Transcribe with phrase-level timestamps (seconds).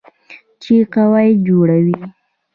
[0.61, 1.95] چې قواعد جوړوي.